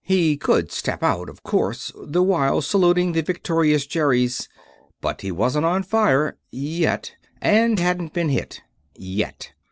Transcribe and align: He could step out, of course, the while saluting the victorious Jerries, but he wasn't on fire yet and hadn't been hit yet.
He 0.03 0.35
could 0.35 0.71
step 0.71 1.03
out, 1.03 1.29
of 1.29 1.43
course, 1.43 1.91
the 1.95 2.23
while 2.23 2.59
saluting 2.61 3.11
the 3.11 3.21
victorious 3.21 3.85
Jerries, 3.85 4.49
but 4.99 5.21
he 5.21 5.31
wasn't 5.31 5.65
on 5.65 5.83
fire 5.83 6.39
yet 6.49 7.13
and 7.39 7.77
hadn't 7.77 8.11
been 8.11 8.29
hit 8.29 8.63
yet. 8.95 9.53